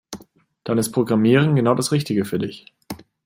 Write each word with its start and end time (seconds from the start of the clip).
Dann 0.63 0.79
ist 0.79 0.93
Programmieren 0.93 1.55
genau 1.55 1.75
das 1.75 1.91
Richtige 1.91 2.25
für 2.25 2.39
dich. 2.39 2.65